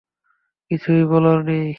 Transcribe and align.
কিছুই 0.71 1.01
বলার 1.05 1.39
নেই? 1.43 1.67